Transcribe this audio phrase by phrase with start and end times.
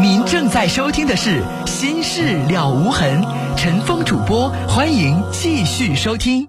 [0.00, 3.22] 您正在收听的是《心事了无痕》，
[3.56, 6.48] 陈峰主播，欢迎继续收听。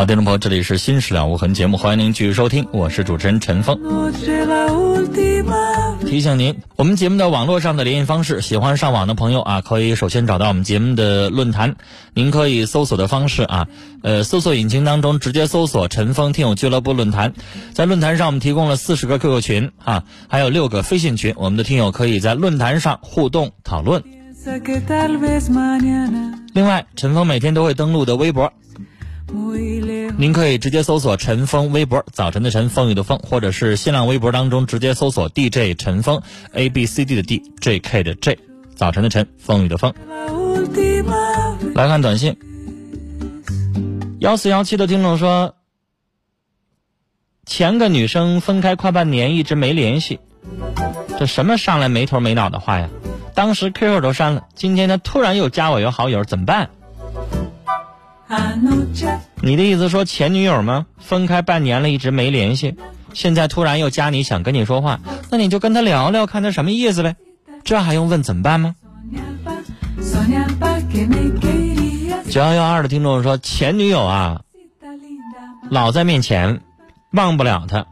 [0.00, 3.78] 好，听众朋友，这里是《新事了无痕》节目，欢迎您继续收听，我是主持人陈峰。
[6.06, 11.76] 提醒您，我们节目的网络上的联系方式，喜欢上网的朋友啊，可以首先找到我们节目的论坛，
[12.14, 13.68] 您可以搜索的方式啊，
[14.00, 17.34] 呃，搜索引擎当中直接搜索“陈峰听友俱乐部论坛”。
[17.74, 24.02] 在论坛上，我们提供了四十个 QQ 群啊，还有六个飞信群，我们的听友可以在论坛上互动讨论。
[26.54, 28.50] 另外，陈峰每天都会登录的微博。
[30.18, 36.20] 您可以直接搜索陈峰微博，早晨的晨，风雨的风，或者是新浪微博当中直接搜索 DJ 陈峰
[36.52, 38.38] ，A B C D 的 D，J K 的 J，
[38.74, 39.94] 早晨的晨，风雨的风。
[41.74, 42.36] 来看短信，
[44.18, 45.54] 幺四幺七的听众说，
[47.46, 50.20] 前个女生分开快半年，一直没联系，
[51.18, 52.90] 这什么上来没头没脑的话呀？
[53.34, 56.68] 当时 QQ 都删了，今天他突然又加我为好友，怎么办？
[59.42, 60.86] 你的意思说前女友吗？
[60.98, 62.76] 分开半年了，一直没联系，
[63.12, 65.00] 现在突然又加你，想跟你说话，
[65.30, 67.16] 那你就跟他聊聊，看他什么意思呗。
[67.64, 68.76] 这还用问怎么办吗？
[72.30, 74.42] 九幺幺二的听众说前女友啊，
[75.68, 76.60] 老在面前，
[77.10, 77.86] 忘不了他，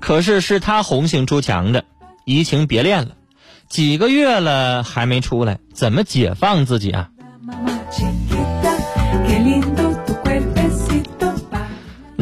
[0.00, 1.84] 可是是他红杏出墙的，
[2.26, 3.12] 移情别恋了，
[3.68, 7.08] 几个月了还没出来，怎么解放自己啊？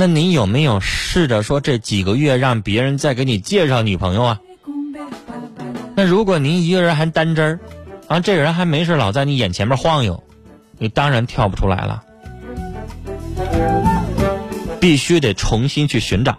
[0.00, 4.40] 那你有没有试着说这几个月让别人再给你介绍女朋友啊？
[5.96, 7.60] 那如果您一个人还单针儿，
[8.06, 10.22] 啊，这个人还没事老在你眼前面晃悠，
[10.78, 12.04] 你当然跳不出来了。
[14.78, 16.38] 必须得重新去寻找。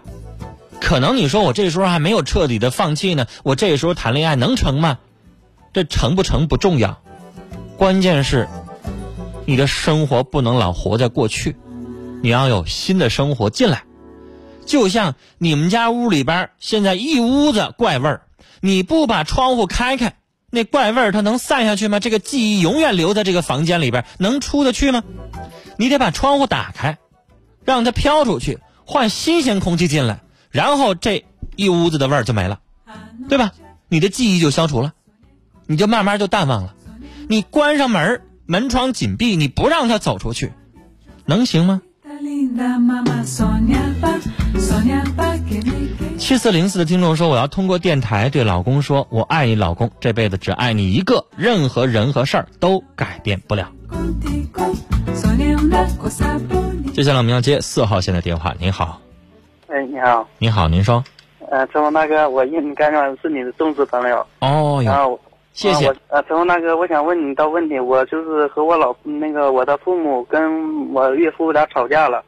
[0.80, 4.98] 可能你说我这时候还没有彻底的放弃呢，我这时候谈恋爱能成吗？
[5.74, 6.98] 这成不成不重要，
[7.76, 8.48] 关键是。
[9.44, 11.56] 你的生活不能老活在过去，
[12.22, 13.84] 你要有新的生活进来。
[14.66, 18.22] 就像你们家屋里边现在一屋子怪味儿，
[18.60, 20.14] 你不把窗户开开，
[20.50, 21.98] 那怪味儿它能散下去吗？
[21.98, 25.02] 这个记忆永远留在这个房间里边，能出得去吗？
[25.76, 26.98] 你得把窗户打开，
[27.64, 30.20] 让它飘出去，换新鲜空气进来，
[30.50, 31.24] 然后这
[31.56, 32.60] 一屋子的味儿就没了，
[33.28, 33.52] 对吧？
[33.88, 34.92] 你的记忆就消除了，
[35.66, 36.74] 你就慢慢就淡忘了。
[37.28, 40.52] 你关上门门窗紧闭，你不让它走出去，
[41.24, 41.82] 能行吗？
[46.18, 53.68] 七四零四的听众说：“我要通过电台对老公说，我爱你，老公，这辈子只爱你一个，任何人和事儿都改变不了。”
[56.94, 58.54] 接下来我们要接四号线的电话。
[58.60, 59.00] 您好，
[59.68, 61.02] 哎，你好，你好，您说，
[61.50, 64.24] 呃，陈峰大哥，我应该上是你的忠实朋友。
[64.40, 65.18] 哦然后。
[65.60, 65.92] 谢谢。
[66.08, 67.78] 呃，陈峰大哥，我想问你一道问题。
[67.78, 72.24] 我就是和我老那个我的父母跟我岳父俩吵架了，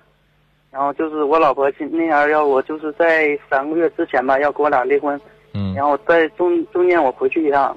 [0.71, 5.19] 然后就是我老婆那样要我就是在三个月之前吧，要跟我俩离婚。
[5.55, 5.73] 嗯。
[5.75, 7.75] 然后在中中间我回去一趟，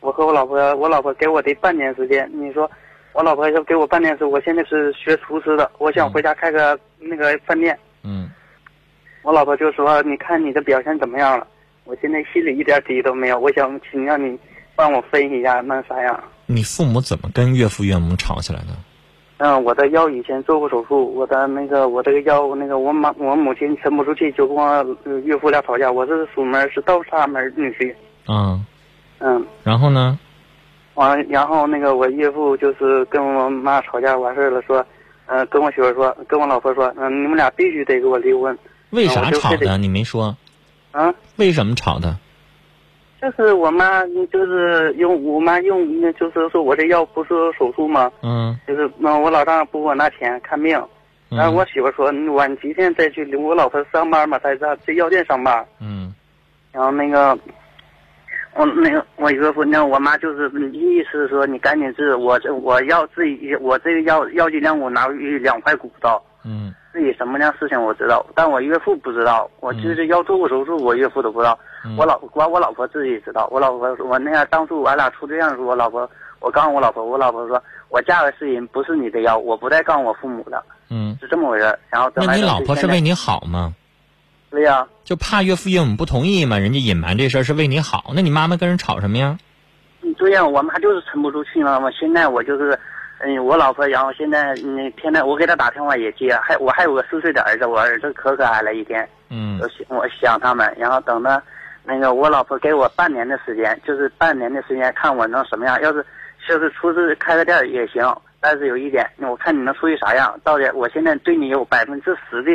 [0.00, 2.30] 我和我老婆，我老婆给我的半年时间。
[2.34, 2.70] 你说，
[3.14, 7.78] 我老婆要给我半年时，我现在是学厨师的，我想回家开个那个饭店。
[8.04, 8.30] 嗯。
[9.22, 11.46] 我老婆就说：“你看你的表现怎么样了？”
[11.84, 13.38] 我现在心里一点底都没有。
[13.38, 14.38] 我想请教你。
[14.78, 16.22] 帮我分析一下那啥样？
[16.46, 18.66] 你父母怎么跟岳父岳母吵起来的？
[19.38, 25.90] 嗯，我的腰以前做过手术，我的那个我这个腰那个我妈我母亲沉不住气，就跟我岳父俩吵架。
[25.90, 27.92] 我是属门是倒插门女婿。
[28.28, 28.64] 嗯。
[29.18, 29.44] 嗯。
[29.64, 30.16] 然后呢？
[30.94, 34.84] 完，然后那个我岳父就是跟我妈吵架完事了，说，
[35.26, 38.56] 嗯，跟我媳妇说，跟我老婆说，嗯，你们俩必须得给我离婚。
[38.90, 39.76] 为啥吵的？
[39.76, 40.36] 你没说。
[40.92, 41.12] 啊？
[41.34, 42.16] 为什么吵的？
[43.20, 48.10] 就是我妈，就是用我妈用，那就是说我这药不是手术吗？
[48.22, 48.56] 嗯。
[48.66, 50.80] 就是那我老丈人不给我拿钱看病，
[51.28, 53.34] 然后我媳妇说晚几天再去。
[53.34, 55.66] 我老婆上班嘛，在在这药店上班。
[55.80, 56.14] 嗯。
[56.70, 57.36] 然后那个，
[58.54, 66.22] 我那个我岳父那我妈就是意思说你赶紧治我这我要自己我这个药药剂量我拿两块骨头。
[66.44, 66.72] 嗯。
[66.92, 69.48] 自己什么样事情我知道，但我岳父不知道。
[69.60, 71.58] 我就是要做过手术，我岳父都不知道。
[71.96, 73.48] 我老我我老婆自己知道。
[73.50, 76.08] 我老婆我那样当初俺俩处对象的时候，我老婆
[76.40, 80.62] 我告诉我老婆，我老婆说我嫁的是人，不是你的药，我不带告诉我父母的。
[80.90, 81.78] 嗯，是这么回事。
[81.90, 83.74] 然后那你老婆是为你好吗？
[84.50, 84.86] 对呀。
[85.04, 88.12] 就怕岳父岳母不同意嘛，人家隐瞒这事儿是为你好。
[88.14, 89.38] 那你妈妈跟人吵什么呀？
[90.16, 91.78] 对呀，我妈就是沉不住气嘛。
[91.78, 92.78] 我现在我就是，
[93.20, 99.58] 嗯，我老婆，然后现在嗯，天天我给她打电话也接，还我还有个四岁的儿子，我儿子可可爱了一天，嗯。
[99.60, 101.42] 我想我想他们，然后等着
[101.84, 106.04] 那个我老婆给我半年的时间，就是半年的时间看我能什么样，要是
[106.48, 108.04] 就是出去开个店也行，
[108.40, 112.52] 但是有一点，我看你能出去啥样，到底我现在对你有百分之十的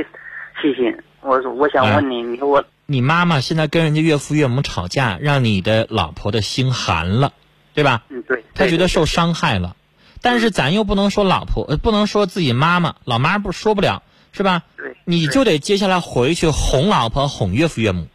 [0.61, 7.33] 信心，我说我想问你，你说我你妈妈现在跟人家岳父岳母吵架，让你的老婆的心寒了，
[7.73, 8.03] 对吧？
[8.09, 9.75] 嗯对，她觉得受伤害了，
[10.23, 14.63] 但是咱又不能说老婆，呃，不能说自己妈妈，老妈不说不了，是吧？
[14.77, 18.07] 对，你就得接下来回去哄老婆，哄岳父岳母，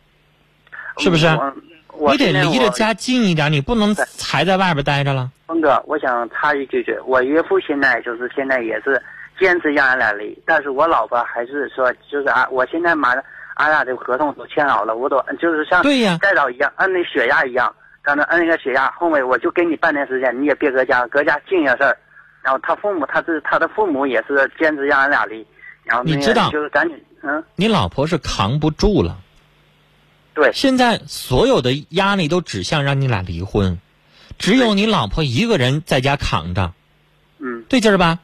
[0.96, 1.38] 是不是？
[2.10, 4.05] 你得离着家近一点，你不能对。
[4.22, 5.31] 还在外边待着了。
[5.46, 9.02] 峰哥，我想插一句句，我岳父现在就是现在也是
[9.38, 13.22] 坚持让俺俩离，但是我老婆还是说，就是啊，我现在马上
[13.55, 16.19] 俺俩的合同都签好了，我都就是像对呀。
[16.22, 17.75] 再早一样，按那血压一样，
[18.08, 21.99] 刚才按那个血压，后面我就给你半年时间，你也别搁家，搁家静下事儿。
[22.43, 25.46] 然后他父母，他是他的父母也是坚持让俺俩离，
[25.84, 29.19] 然后你知道就是赶紧，嗯，你老婆是扛不住了，
[30.32, 33.78] 对，现在所有的压力都指向让你俩离婚，
[34.38, 36.72] 只有你老婆一个人在家扛着，
[37.38, 38.20] 嗯，对劲儿吧？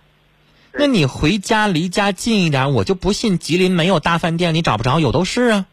[0.72, 5.66] 那你回家离家近一点，我就不信吉林没有大饭店，你找不着，有都是啊。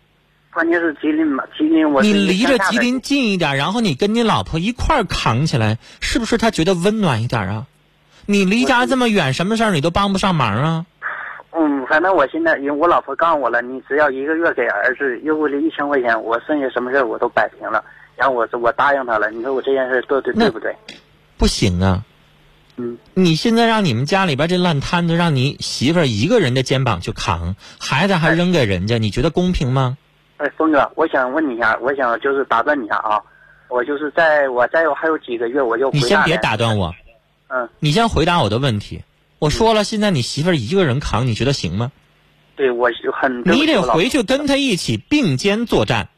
[0.54, 7.68] 关键是吉林嘛，吉林我你离着吉林近一点，然后你跟你老婆一块儿扛起来，是不是她觉得温暖一点啊？
[8.26, 10.86] 你离家这么远，什么事儿你都帮不上忙啊？
[11.54, 17.84] 嗯，反正我现在，因为我老婆告诉我了，你只要一个月给儿子邮过来一千块钱，我剩下什么事儿我都摆平了。
[18.16, 20.76] 然后我说我答应他了，你说我这件事做对对不对？
[21.38, 22.04] 不行啊！
[22.78, 29.98] 嗯，你现在让你们家里边这烂摊子，让你媳妇儿一个人的肩膀去扛，孩子还扔给人家，你觉得公平吗？
[30.42, 33.22] 哎，峰哥，我想问你一下，我想就是打断你一下啊，
[33.70, 36.92] 我就是在我再有还有几个月我就回你先别打断我，
[37.50, 39.04] 嗯，你先回答我的问题。
[39.38, 41.92] 我说了，现在你媳妇儿一个人扛，你觉得行吗？
[42.56, 46.10] 对我很你得回去跟她一起并肩作战，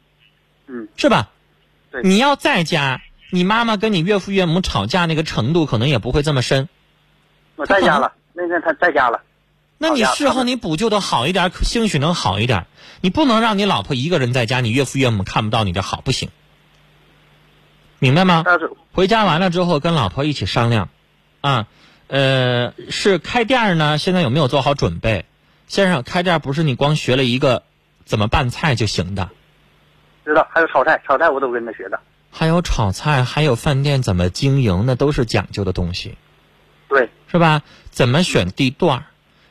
[0.68, 1.30] 嗯，是吧？
[1.92, 6.70] 对你要在家，你妈妈跟你岳父岳母吵架那个程度可能也不会这么深。
[7.58, 9.22] 我在家了，那天他在家了，
[9.84, 12.68] 那你事后你补救的好一点，兴许能好一点。
[13.02, 16.30] 你不能让你老婆一个人在家，你岳父岳母看不到你的好，不行。
[18.00, 18.46] 明白吗？
[18.94, 20.88] 回家完了之后，跟老婆一起商量，
[21.42, 21.68] 啊，
[22.08, 23.98] 呃，是开店呢？
[23.98, 25.26] 现在有没有做好准备？
[25.68, 27.64] 先生，开店不是你光学了一个
[28.06, 29.30] 怎么拌菜就行的，
[30.24, 32.00] 知道还有炒菜，炒菜我都跟他学的，
[32.32, 36.18] 还有炒菜，还有饭店怎么经营，那都是讲究的东西，
[36.88, 37.64] 对，是吧？
[37.90, 39.06] 怎么选地段儿，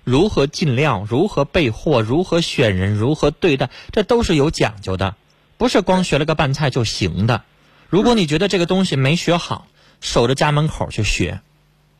[0.04, 5.14] 如何进料，如何备货，如何选人，如何对待，这都是有讲究的，
[5.58, 7.42] 不是光学了个拌菜就行的。
[7.88, 9.66] 如果你觉得这个东西没学好，
[10.00, 11.40] 守着家门口去学，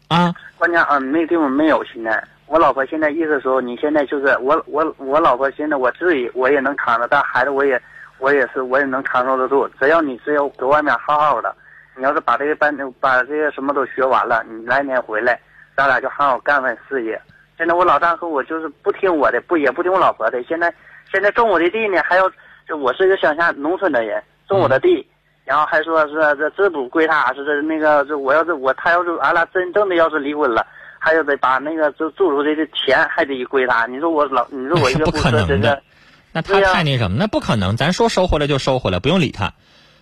[0.09, 1.85] 啊，关键啊，那地方没有。
[1.85, 7.81] 现在我老婆现在意思说，你现在就是我我我老婆现在我自己我也能扛着，但孩子我也
[8.19, 9.69] 我也是我也能承受得住。
[9.81, 11.55] 只要你只要搁外面好好的，
[11.97, 15.39] 你要是把这个班把这些什么都学完了，你来年回来，
[15.77, 17.21] 咱俩就好好干份事业。
[17.59, 20.43] 现在我老丈和我就是不听我的，不也不听我老婆的。
[20.45, 20.73] 现在
[21.11, 22.31] 现在种我的地呢，还要
[22.67, 25.07] 这我是一个乡下农村的人，种我的地。
[25.45, 30.65] 然后还说是这这不归他，是这那个这我要是我他要是俺俩真正的要是离婚了，
[31.01, 33.85] 还要得把那个就住出去的钱还得归他。
[33.87, 35.83] 你说我老你说我一个不可能的，
[36.31, 37.77] 那他太那什么，那不可能。
[37.77, 39.53] 咱说收回来就收回来，不用理他。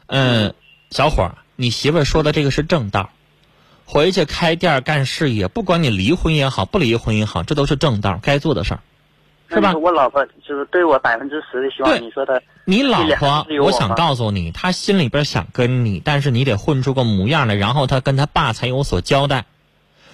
[0.09, 0.53] 嗯，
[0.91, 3.09] 小伙儿，你媳妇儿说的这个是正道，
[3.91, 8.81] 回去开店儿干事业，不管你离婚也好，不离婚也好，这都是正道，该做的事儿，
[9.53, 9.75] 是吧？
[9.75, 19.45] 我老婆就是对我百分之十的希望，你说的你老婆我想告诉你，她心里边想跟你，但是你得混出个模样来，然后她跟她爸才有所交代。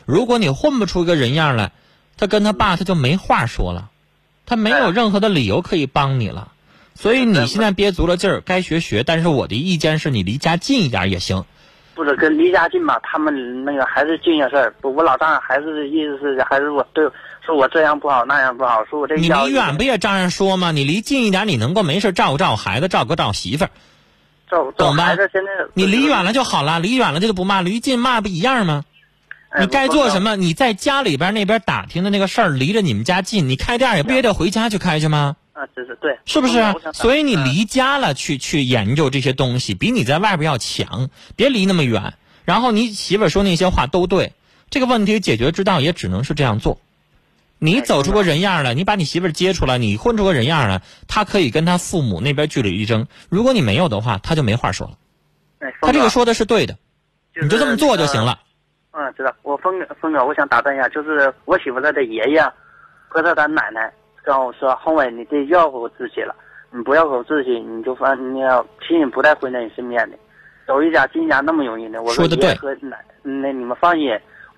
[0.07, 1.73] 如果你混不出一个人样来，
[2.17, 3.91] 她跟她爸她就没话说了，
[4.47, 6.49] 她没有任何的理由可以帮你了。
[6.95, 11.45] 所以你现在憋足了劲儿，该学学，但是我的意见是你离家近一点也行。
[11.97, 14.73] 不是跟离家近嘛，他们那个还是近些事儿。
[14.81, 17.03] 不，我老丈人还是意思是还是我对
[17.45, 20.71] 说我这样不好那样不好，说我这你离远不也照样说吗？
[20.71, 23.71] 你离近一点，你能够没事照顾照顾孩子，照顾照顾媳妇儿。
[24.77, 28.85] 懂吧孩子现在你离远了就好了，离远了就不骂，离近骂不一样吗？
[29.49, 30.21] 哎你该做什？
[30.21, 30.37] 么？
[30.37, 35.37] 你在家里边那边打听的那个事儿，离着你们家近，你开店也不也得回家去开去吗？
[35.57, 36.75] 啊，这是对，是不是啊？
[36.93, 41.09] 所以你嗯离家了去去研究这些东西，比你在外边要强。
[41.35, 42.13] 别离那么远。
[42.45, 44.35] 然后你媳妇儿说那些话都对，
[44.69, 46.79] 这个问题解决之道也只能是这样做。
[47.59, 53.07] 你哎走出个人样来，你把你媳妇儿接出来，你混出个人样来，他可以跟他父母那边据理力争。
[53.31, 54.99] 如果你没有的话，他就没话说了。
[55.61, 56.77] 哎，他这个说的是对的，
[57.41, 58.23] 你就这么做就行。
[58.23, 58.39] 了。
[58.93, 59.35] 嗯，嗯，知道。
[59.43, 62.43] 我峰哥，峰哥，我想打断一下，就是我媳妇她的爷爷
[63.09, 63.91] 和她的奶奶
[64.27, 66.35] 跟我说，宏伟，你得要活自己了，
[66.73, 70.19] 你不要活自己，你就反你要亲人不带回在你身边的，
[70.67, 72.03] 走一家进一家那么容易的。
[72.03, 72.59] 我说的对。
[73.23, 74.11] 那你们放心，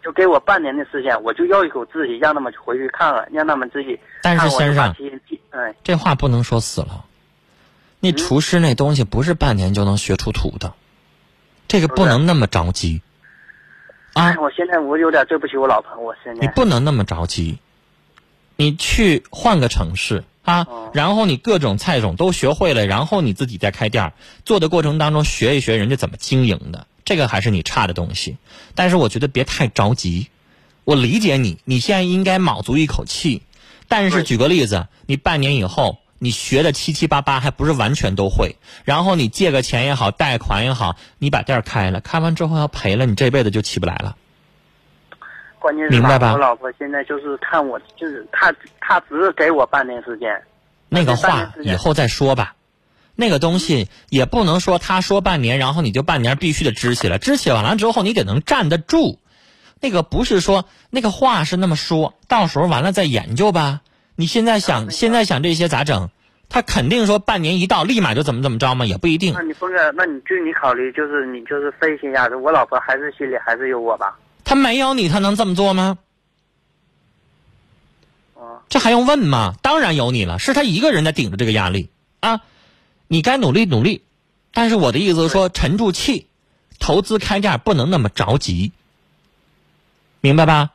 [0.03, 4.01] 就给我半年的时间，我就要一口自己，让他们回去看看，让他们自己。
[4.23, 4.95] 但是先生，
[5.51, 7.05] 嗯，这话不能说死了。
[8.01, 10.73] 那厨师那东西不是半年就能学出土的，
[11.67, 13.03] 这个不能那么着急。
[14.15, 14.35] 啊！
[14.41, 17.61] 我现在我有点对不起我老婆，我现在你不能那么着急，
[18.61, 24.13] 你去换个城市啊，然后你各种菜种都学会了，然后你自己再开店
[24.45, 28.37] 做的过程当中学一学人家怎么经营的，这个还是你差的东西。
[28.75, 30.27] 但是我觉得别太着急，
[30.83, 33.43] 我理解你，你现在应该卯足一口气。
[33.87, 35.99] 但是举个例子，你半年以后。
[36.21, 44.17] 你学的七七八八还不是完全都会，然后你借个钱也好，贷款也好，你把店开了，开完之后要赔了，你这辈子就起不来了。
[45.59, 46.33] 关键是明白吧？
[46.33, 50.31] 我老婆现在就是看我，就是她，她只是给我半年时间。
[50.89, 52.55] 那个话以后再说吧，
[53.15, 59.19] 那个东西也不能说他说半年，然后你就半年必须得支起来，支起完了之后你得能站得住。
[59.81, 63.81] 那个不是说那个话是那么说，到时候完了再研究吧。
[64.17, 66.11] 你现在想，现在想这些咋整？
[66.49, 68.87] 他肯定说半年一到，立马就怎么怎么着嘛？
[68.87, 69.35] 也不一定。
[69.35, 74.17] 那你峰哥，那你据你考虑，就是你就是分析一下，我老婆还是心里还是有我吧？
[74.49, 75.99] 他没有你，他能这么做吗？
[78.35, 79.55] 啊，这还用问吗？
[79.61, 81.91] 当然有你了，是他一个人在顶着这个压力
[82.21, 82.41] 啊！
[83.09, 84.01] 你该努力努力，
[84.55, 86.29] 但是我的意思是说，沉住气，
[86.79, 88.73] 投资开店不能那么着急，
[90.23, 90.71] 明白吧？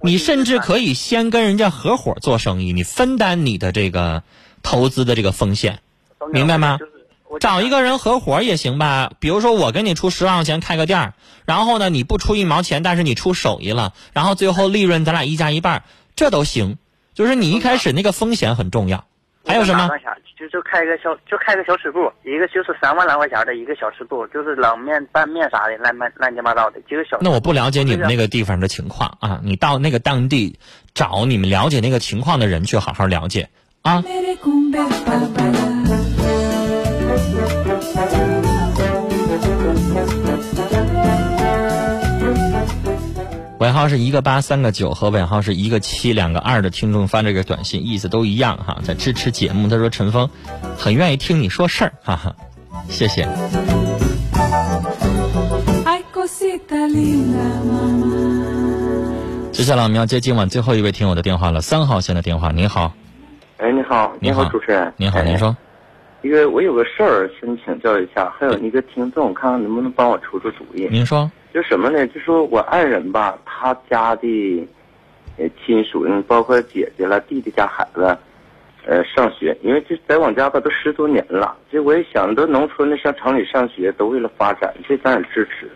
[0.00, 4.22] 你甚至可以先跟人家合伙做生意，你分担你的这个
[4.62, 5.82] 投资的这个风险，
[6.32, 6.78] 明白吗？
[7.38, 9.12] 找一个人合伙也行吧。
[9.20, 11.12] 比如说我给你出十万块钱开个店
[11.44, 15.84] 然后呢你不出一毛钱，但是你出手艺了，然后最后利润咱俩一加一半，
[16.16, 16.78] 这都行。
[17.14, 19.04] 就是你一开始那个风险很重要。
[19.46, 19.88] 还有什么？
[20.38, 27.18] 就就开个小就开个小吃部，一个就是三万来块钱的一个小吃部，就是冷面、拌面啥的，乱乱乱七八糟的几个小。
[27.20, 30.58] 那我不了解你们那个地方的情况啊，你到那个当地
[30.94, 33.50] 找你们了解那个情况的人去好好了解
[33.82, 34.02] 啊。
[43.60, 49.68] 尾号是一个八三个九和尾号是一个七两个二的听众发这个短信，意思都一样哈，在支持节目。
[49.68, 50.30] 他说陈峰
[50.78, 52.34] 很愿意听你说事儿，哈哈，
[52.88, 53.28] 谢谢。
[59.52, 62.94] 接下来我们要接今晚最后一位听友的电话了，三号线的电话，您好。
[63.58, 65.54] 哎，你好，你好，主持人，您好，您说。
[66.22, 70.88] 一个我有个事儿，想请教一下，还有一个听众，看看能不能帮我出出主意。
[70.90, 71.30] 您说。
[71.52, 72.06] 就什么呢？
[72.08, 74.68] 就说我爱人吧，他家的
[75.64, 78.16] 亲属，包括姐姐了、弟弟家孩子，
[78.86, 81.56] 呃上学，因为这在我家吧都十多年了。
[81.70, 85.68] 这我也想，都农村的上城里上学，都为了发展，这咱也支持。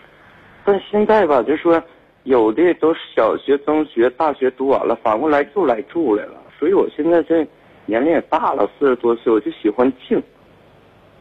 [0.64, 1.82] 但现在吧，就说
[2.22, 6.34] 有的都小学、中学、大学读完了，反过来又来住来了。
[6.56, 7.44] 所以我现在这
[7.84, 10.22] 年龄也大了，四十多岁，我就喜欢静。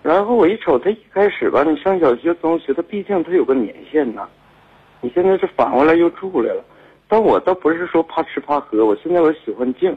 [0.04, 4.28] 然后我一瞅他一开始吧，你上小学、中学，他毕竟他有个年限呐。
[5.04, 6.64] 你现在是反过来又住来了，
[7.10, 9.94] 但我倒不是说怕吃怕喝，我现在我喜欢静，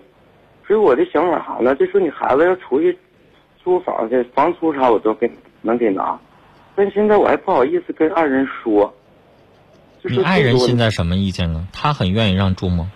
[0.67, 1.77] 所以我的想法啥呢？
[1.77, 2.99] 就说你孩子要出去
[3.63, 5.31] 租房去，房租啥我都给
[5.63, 6.19] 能给拿，
[6.75, 8.93] 但现在我还不好意思跟爱人说。
[10.03, 11.69] 你爱人现在什么意见呢？
[11.73, 12.91] 他很愿意让住吗？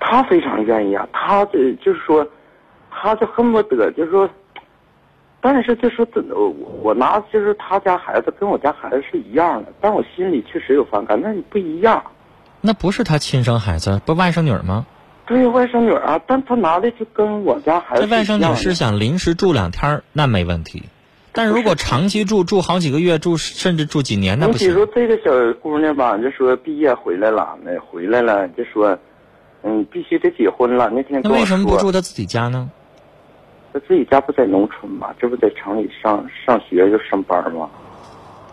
[0.00, 2.26] 他非常愿意啊，他这就是说，
[2.90, 4.28] 他就恨不得就是说。
[5.46, 6.48] 但是就说，我
[6.82, 11.20] 我拿就是他家孩子跟我家孩子是一样的，但我心里确实有反感。
[11.20, 12.02] 那你不一样，
[12.62, 14.86] 那不是他亲生孩子，不外甥女吗？
[15.26, 18.00] 对，外甥女啊，但他拿的就跟我家孩子。
[18.00, 20.84] 这外甥女是想临时住两天那没问题。
[21.32, 24.70] 但如果长期住，住好几个月，住甚至住几年，那不行。
[24.70, 28.98] 你比如这个小姑娘吧，就说毕业回来了，那回来了就说，
[29.62, 30.88] 嗯，必须得结婚了。
[30.88, 32.70] 那天那为什么不住他自己家呢？
[33.74, 35.08] 他自己家不在农村嘛？
[35.20, 37.68] 这不在城里上上学就上班吗？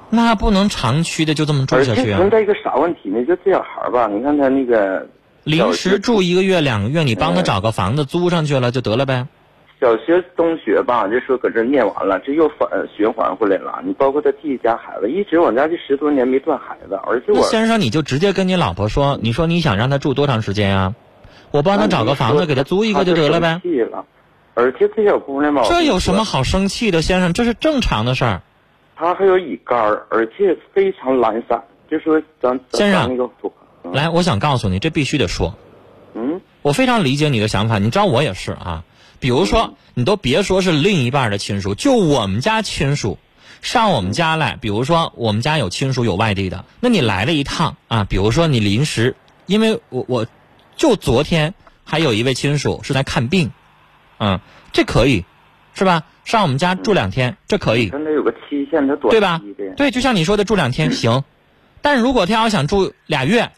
[0.09, 2.17] 那不能长期的就这么住下去啊！
[2.17, 3.23] 存在一个啥问题呢？
[3.23, 5.07] 就这小孩吧，你看他那个
[5.43, 9.27] 临时住一个月两个月，你帮他找个房子租上去了就得了呗。
[9.79, 13.79] 小学、中学吧，就说搁这念完了，这又反循环回来了。
[13.85, 20.95] 你包括他弟弟家孩子，一直我家这十多年没断孩子，而且我先生你就直接跟你老婆说，你说你想让他住多长时间呀？
[21.51, 23.61] 我帮他找个房子给他租一个就得了呗。
[24.53, 27.33] 而且这小姑娘吧，这有什么好生气的，先生？
[27.33, 28.41] 这是正常的事儿。
[28.95, 31.63] 她还有乙肝儿，而且非常懒散。
[31.89, 33.29] 就说咱先生，那个
[33.91, 35.55] 来，我想告诉你，这必须得说。
[36.13, 38.83] 嗯我非常理解你的想法，你知道我也是啊。
[39.19, 43.17] 比如说，你都别说是另一半的亲属，就我们家亲属
[43.61, 49.15] 上我们家来，比如说我们家有亲属有外地的，那你来了一趟啊，比如说你临时，
[49.45, 50.27] 因为我我
[50.75, 51.53] 就昨天
[51.83, 53.51] 还有一位亲属是在看病，
[54.21, 54.39] 嗯，
[54.71, 55.25] 这可以，
[55.73, 56.03] 是吧？
[56.25, 57.89] 上我们家住两天，这可以。
[57.89, 59.41] 他那有个期限，他短对吧？
[59.75, 61.23] 对，就像你说的，住两天 行，
[61.81, 63.51] 但如果他要想住俩月，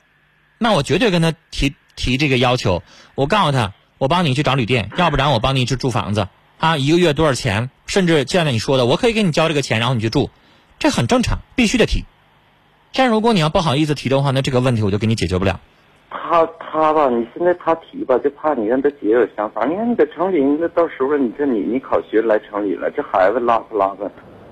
[0.58, 2.82] 那我绝对跟他提提这个要求。
[3.16, 6.30] 我告诉他，我帮你去找旅店，要不然我帮你去住房子
[6.60, 7.70] 啊，一个月多少钱？
[7.86, 10.30] 甚至现在你说的，我可以给你交这个钱，然后你去住，
[10.80, 12.06] 这很正常，必须得提。
[12.94, 15.60] 但如果你要不好意思提的话，那这个问题我就给你解决不了。
[16.14, 19.66] 他他吧，你现在他提吧，就怕你让他姐有想法。
[19.66, 24.10] 你看你在城里，那到时候你这你你考学来城里了，这孩子拉不拉个，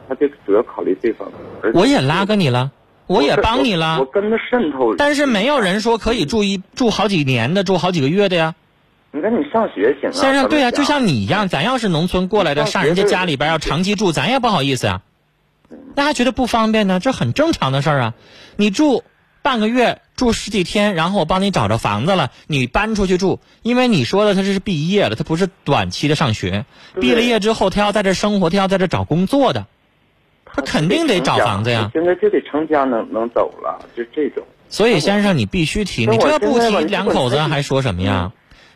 [0.09, 1.73] 他就主要考虑这方面。
[1.73, 2.71] 我也拉个你了，
[3.07, 4.95] 我也帮你我了，跟他渗透。
[4.95, 8.55] 但是没有人说可以住一住好几年的，住好几个月的呀。
[9.11, 10.13] 你看你上学行啊？
[10.13, 15.01] 先生，对呀、咱们就像你一样，咱要是农村过来的，上人家家里边要长期住，咱也不好意思啊、
[15.95, 18.13] 那还觉得不方便呢，这很正常的事儿啊。
[18.55, 19.03] 你住
[19.41, 26.65] 半个月，住十几天，然后我帮你找着房子了，你搬出去住，因为你说的他这是毕业了，他不是短期的上学，
[26.99, 29.65] 毕了业之后他要在这生活，他要在这找工作的，
[30.45, 31.89] 他肯定得找房子呀。
[31.91, 34.43] 现在就得成家能能走了，就这种。
[34.69, 38.31] 所以先生，你必须提，你这不提，两口子还说什么呀？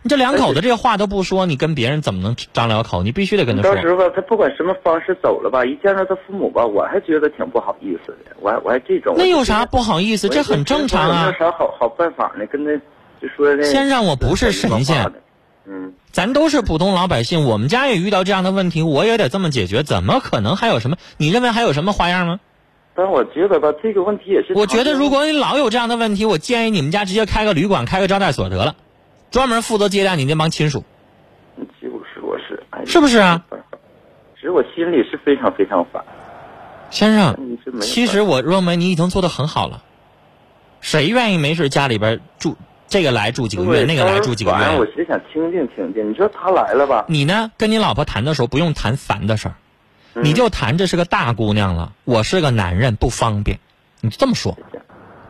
[0.06, 3.02] 你这两口子这话都不说，你跟别人怎么能张了口？
[3.02, 3.74] 你必须得跟他说。
[3.74, 9.16] 到时候吧，他不管什么方式走了吧，一见到他父母吧，我还觉得挺不好意思的，我还我还这种。
[9.18, 10.30] 那有啥不好意思？
[10.30, 11.32] 这很正常啊有。
[11.40, 12.46] 啥好好办法呢？
[12.52, 12.72] 跟他
[13.20, 15.12] 就说那先让我不是神仙。
[15.66, 19.82] 嗯，咱都是普通老百姓，我们家也遇到这样的问题，我也得这么解决。
[19.82, 20.98] 怎么可能还有什么？
[21.18, 22.40] 你认为还有什么花样吗？
[22.94, 24.54] 但我觉得吧，这个问题也是。
[24.54, 28.76] 我觉得如果你老有这样的问题，我建议你们家直接开个旅馆，开个招待所得了，
[29.32, 30.84] 专门负责接待你那帮亲属。
[31.82, 33.44] 就是我是，哎是不是啊？
[34.36, 36.04] 其实我心里是非常非常烦。
[36.92, 39.82] 先生其实我认为你已经做的很好了。
[40.82, 42.56] 谁愿意没事家里边住
[42.88, 46.12] 这个来住几个月，那个来住几个月我只想听听听听。
[46.12, 47.06] 你说他来了吧？
[47.08, 49.56] 你呢，跟你老婆谈的时候不用谈烦的事儿，
[50.14, 53.60] 嗯你就谈这是个大姑娘了，我是个男人不方便，
[54.02, 54.56] 你就这么说，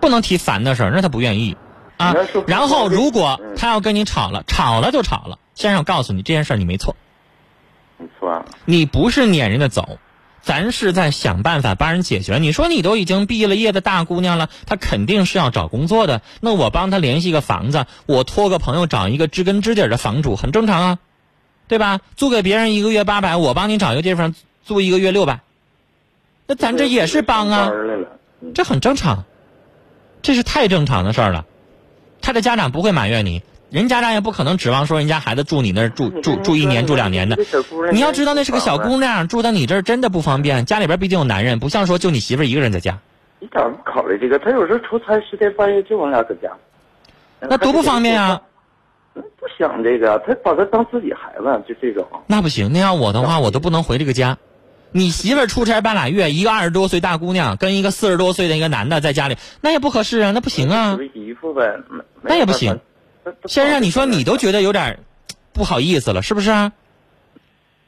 [0.02, 1.56] 不能提烦的事儿，那他不愿意
[1.98, 2.16] 啊。
[2.48, 6.96] 然后如果嗯他要跟你吵了，吵了就吵了，先生，我告诉你这件事儿你没错，
[7.98, 9.98] 没错啊，你不是撵人家走，
[10.42, 12.38] 咱是在想办法帮人解决。
[12.38, 21.00] 你说你都已经毕了业的大姑娘了，她肯定是要找工作的，那我帮她联系个房子，我托个朋友找一个知根知底的房主，很正常啊，
[21.68, 22.02] 对吧？
[22.16, 25.40] 租给别人一个月八百，我帮你找一个地方租一个月六百，
[26.46, 27.72] 那咱这也是帮啊
[28.54, 29.24] 这很正常，
[30.22, 31.46] 这是太正常的事儿了。
[32.26, 37.38] 他的家长不会埋怨你，人家长也不可能指望说人家孩子住你那儿住住住一年住两年的。
[37.92, 40.66] 你要知道那是个小姑娘，住到你这儿真的不方便。
[40.66, 42.98] 家里边毕竟有男人，不像说就你媳妇儿一个人在家，
[43.40, 44.40] 你咋不考虑这个？
[44.40, 46.50] 他有时候出差十天半月就我俩搁家，
[47.42, 48.42] 那多不方便啊！
[49.14, 52.06] 嗯不想这个，他把他当自己孩子，就这种。
[52.26, 54.36] 那不行，那要我的话，我都不能回这个家。
[54.92, 60.98] 你媳妇儿出差半拉月，一个二十多岁大姑娘跟一个四十多岁的一个男的在家里，那也不合适啊，那不行啊
[62.22, 62.80] 那也不行。
[63.46, 65.00] 先生，你说你都觉得有点
[65.52, 66.72] 不好意思了，是不是啊？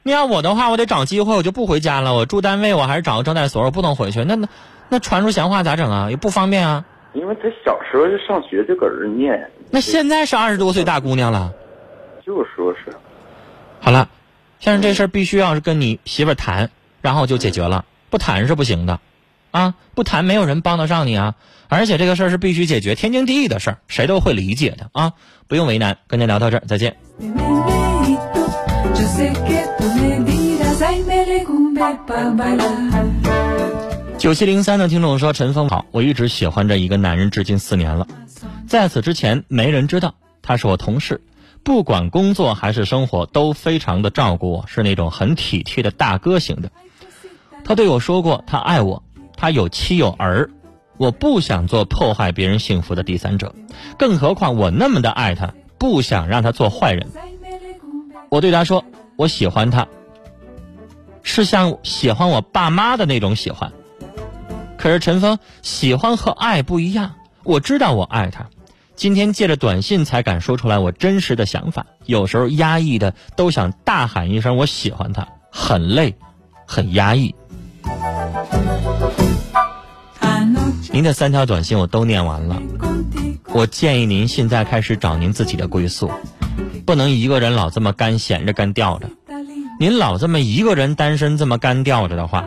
[0.02, 2.14] 你要我的话，我得找机会，我就不回家了。
[2.14, 4.24] 我住单位，我还是找个招待所，我不能回去。
[4.24, 4.48] 那那
[4.88, 6.10] 那传出闲话咋整啊？
[6.10, 6.84] 也不方便啊。
[7.14, 11.52] 因为他小时候就上学就搁这儿念，那现在是二十多岁大姑娘了。
[12.24, 12.94] 就说是，
[13.80, 14.08] 好了，
[14.60, 17.84] 先生，这事儿必须要是跟你媳妇儿谈，然后就解决了。
[18.10, 19.00] 不谈是不行的，
[19.50, 21.34] 啊，不谈没有人帮得上你啊。
[21.68, 25.12] 而且这个事儿是必须解决，天经地义的事儿，谁都会理解的啊，
[25.46, 25.98] 不用为难。
[26.06, 26.96] 跟您聊到这儿，再见。
[34.16, 38.06] 九七零三的听众说：“陈峰好，我一直喜欢着一个男人，至今四年了。
[38.66, 41.20] 在此之前，没人知道他是我同事，
[41.62, 46.72] 不管工作还是生活，都非常的照顾我，是那种很体贴的大哥型的。
[47.68, 49.02] 他对我说过，他爱我，
[49.36, 50.48] 他有妻有儿，
[50.96, 53.54] 我不想做破坏别人幸福的第三者，
[53.98, 57.06] 更何况我那么的爱他，不想让他做坏人。
[58.30, 59.86] 我对他说，我喜欢他，
[61.22, 63.70] 是像喜欢我爸妈的那种喜欢。
[64.78, 67.16] 可是陈峰，喜欢和爱不一样。
[67.44, 68.46] 我知道我爱他，
[68.96, 71.84] 今天借着短信才敢说出来我真实的想法。
[72.06, 76.14] 有时候压抑的都想大喊一声我喜欢他，很累，
[76.66, 77.34] 很压抑。
[80.92, 82.60] 您的三条短信我都念完了。
[83.52, 86.10] 我建议您现在开始找您自己的归宿，
[86.84, 89.08] 不能一个人老这么干闲着干吊着。
[89.80, 92.44] 您老这么一个人单身这么干吊着的话，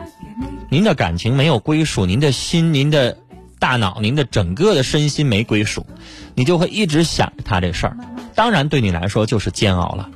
[0.68, 3.16] 您的感情没有归属，您的心、您的
[3.58, 5.86] 大脑、您的整个的身心没归属，
[6.34, 7.96] 你就会一直想着他这事儿。
[8.34, 10.10] 当然，对你来说就是煎熬了。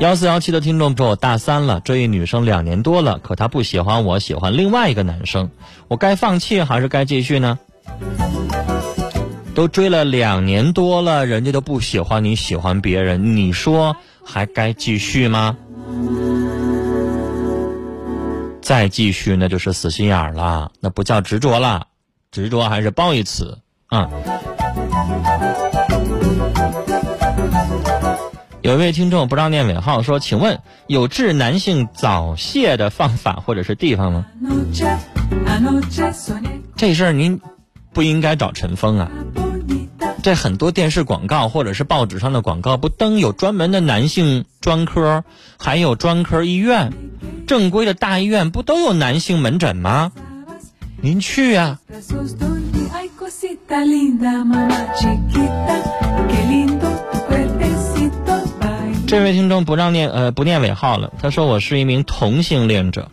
[0.00, 5.50] 幺四幺七的听众说：“我大三了，追一女生两年多了，可她不喜欢我，喜欢另外一个男生，
[5.88, 7.58] 我该放弃还是该继续呢？
[9.54, 15.58] 都追了两年多了，人家都不喜欢你，喜欢别人，你说还该继续吗？
[18.62, 21.88] 再继续那就是死心眼儿了，那不叫执着了，
[22.30, 23.58] 执着还是褒义词
[23.88, 24.08] 啊。”
[28.70, 34.26] 有位听众不让念尾号说：“请问有治男性早泄的方法或者是地方吗？
[36.76, 37.40] 这事儿您
[37.92, 39.10] 不应该找陈峰啊。
[40.22, 45.24] 这很多电视广告或者是报纸上的广告不登有专门的男性专科，
[45.58, 46.92] 还有专科医院，
[47.48, 50.12] 正规的大医院不都有男性门诊吗？
[51.02, 51.80] 您去呀、
[59.10, 63.10] 这位听众不让念呃不念尾号了，他说我是一名同性恋者，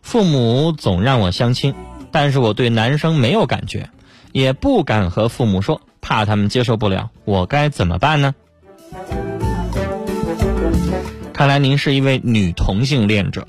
[0.00, 1.74] 父母总让我相亲，
[2.10, 3.90] 但是我对男生没有感觉，
[4.32, 8.34] 也不敢和父母说，怕他们接受不了，我该怎么办呢？
[11.34, 13.46] 看来您是一位女同性恋者。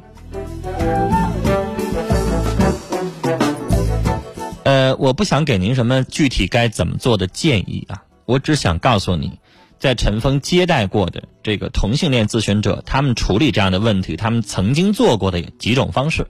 [4.65, 9.39] 呃，我不想给您什么具体该怎么做的建议啊，我只想告诉你，
[9.79, 16.27] 在陈峰接待过的这个同性恋咨询者，他们处理这样的问题，他们曾经做过的几种方式。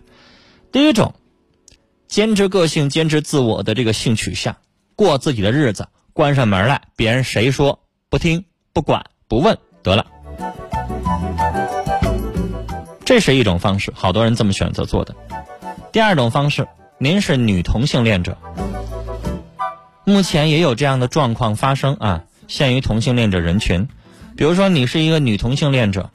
[0.72, 1.14] 第一种，
[2.08, 4.58] 坚持个性、坚持自我的这个性取向，
[4.96, 7.80] 过自己的日子，关上门来，别人谁说
[8.10, 10.06] 不听、不管、不问得了。
[13.06, 15.16] 这是一种方式，好多人这么选择做的。
[15.92, 18.38] 第二种方式，您是女同性恋者，
[20.04, 23.88] 目前也有这样的状况发生啊，限于同性恋者人群。
[24.36, 26.10] 比如说，你是一个女同性恋者，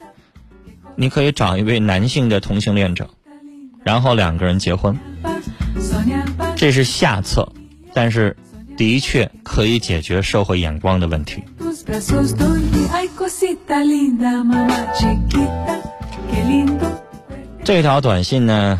[0.95, 3.09] 你可以找一位男性的同性恋者，
[3.83, 4.95] 然后两个人结婚，
[6.55, 7.51] 这是下策，
[7.93, 8.37] 但是
[8.77, 11.43] 的确可以解决社会眼光的问题。
[17.63, 18.79] 这条短信呢，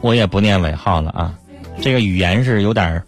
[0.00, 1.34] 我也不念尾号了啊，
[1.80, 3.06] 这个语言是有点儿，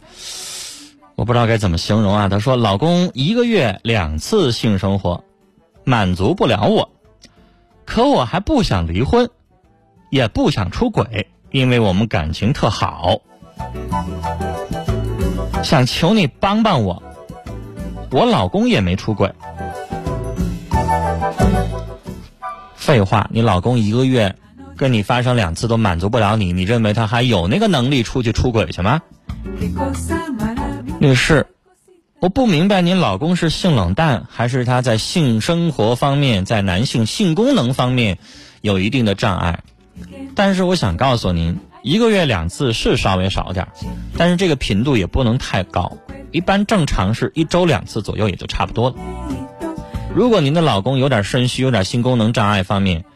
[1.21, 2.31] 我不知道该怎么形容啊。
[2.31, 5.23] 她说，老公一个月两次性生活，
[5.85, 6.89] 满足不了我，
[7.85, 9.29] 可我还不想离婚，
[10.09, 13.21] 也不想出轨，因为我们感情特好，
[15.63, 17.03] 想求你帮帮我。
[18.11, 19.31] 我老公也没出轨。
[22.77, 24.37] 废话，你老公一个月
[24.75, 29.03] 跟你发生两次都满足不了你，你认为他还有那个能力出去出轨去吗？
[31.03, 31.47] 女士，
[32.21, 38.19] 我不明白您老公是性冷淡，还是他在性生活方面，在男性性功能方面
[38.61, 39.61] 有一定的障碍。
[40.35, 43.73] 但是我想告诉您，一个月两次是稍微少点儿，
[44.19, 45.97] 但是这个频度也不能太高，
[46.33, 48.97] 一般正常是一周两次左右也就差不多了。
[50.15, 53.07] 如果您的老公有点肾虚、有点性功能障碍方面，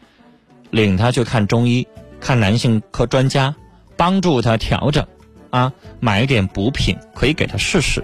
[0.71, 1.87] 领他去看中医，
[2.19, 3.53] 看男性科专家，
[3.95, 5.05] 帮助他调整，
[5.55, 8.03] 啊，买一点补品可以给他试试。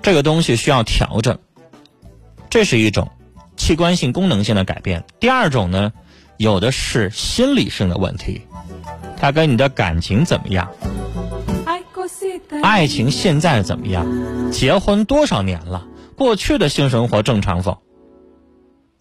[0.00, 1.38] 这个东西需要调整，
[2.48, 3.10] 这是一种
[3.58, 5.04] 器官性、功能性的改变。
[5.20, 5.92] 第二种呢，
[6.38, 8.40] 有的是心理性的问题，
[9.18, 10.66] 他跟你的感情怎么样？
[12.62, 14.06] 爱情现在怎么样？
[14.50, 15.86] 结婚多少年了？
[16.16, 17.82] 过去的性生活正常否？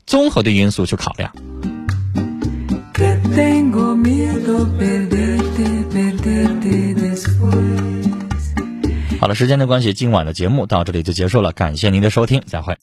[0.05, 1.31] 综合的因素去考量。
[9.19, 12.77] 好了时间的关系今晚的节目到这里就结束了感谢您的收听再会。